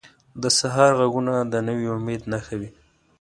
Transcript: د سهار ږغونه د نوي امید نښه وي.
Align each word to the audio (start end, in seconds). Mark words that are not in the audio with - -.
د 0.41 0.43
سهار 0.59 0.91
ږغونه 0.99 1.33
د 1.51 1.53
نوي 1.67 1.85
امید 1.97 2.21
نښه 2.31 2.55
وي. 2.59 2.69